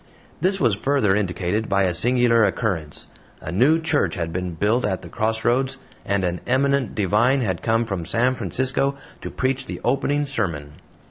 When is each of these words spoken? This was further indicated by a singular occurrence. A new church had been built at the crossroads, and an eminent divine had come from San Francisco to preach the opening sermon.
This 0.41 0.59
was 0.59 0.73
further 0.73 1.15
indicated 1.15 1.69
by 1.69 1.83
a 1.83 1.93
singular 1.93 2.43
occurrence. 2.43 3.05
A 3.39 3.51
new 3.51 3.79
church 3.79 4.15
had 4.15 4.33
been 4.33 4.55
built 4.55 4.83
at 4.83 5.03
the 5.03 5.09
crossroads, 5.09 5.77
and 6.03 6.23
an 6.23 6.41
eminent 6.47 6.95
divine 6.95 7.41
had 7.41 7.61
come 7.61 7.85
from 7.85 8.05
San 8.05 8.33
Francisco 8.33 8.95
to 9.21 9.29
preach 9.29 9.67
the 9.67 9.79
opening 9.83 10.25
sermon. 10.25 10.73